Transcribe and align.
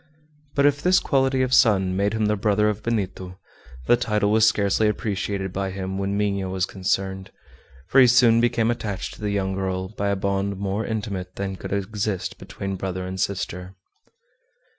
But 0.55 0.65
if 0.65 0.81
this 0.81 0.99
quality 0.99 1.43
of 1.43 1.53
son 1.53 1.95
made 1.95 2.13
him 2.13 2.25
the 2.25 2.35
brother 2.35 2.67
of 2.69 2.81
Benito, 2.81 3.37
the 3.85 3.95
title 3.95 4.31
was 4.31 4.47
scarcely 4.47 4.87
appreciated 4.87 5.53
by 5.53 5.69
him 5.69 5.99
when 5.99 6.17
Minha 6.17 6.49
was 6.49 6.65
concerned, 6.65 7.29
for 7.87 8.01
he 8.01 8.07
soon 8.07 8.41
became 8.41 8.71
attached 8.71 9.13
to 9.13 9.21
the 9.21 9.29
young 9.29 9.53
girl 9.53 9.89
by 9.89 10.09
a 10.09 10.15
bond 10.15 10.57
more 10.57 10.87
intimate 10.87 11.35
than 11.35 11.55
could 11.55 11.71
exist 11.71 12.39
between 12.39 12.77
brother 12.77 13.05
and 13.05 13.19
sister. 13.19 13.75